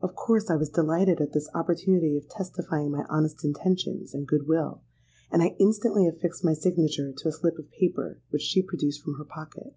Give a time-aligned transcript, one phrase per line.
[0.00, 4.46] '—Of course I was delighted at this opportunity of testifying my honest intentions and good
[4.46, 4.82] will;
[5.32, 9.14] and I instantly affixed my signature to a slip of paper which she produced from
[9.14, 9.74] her pocket.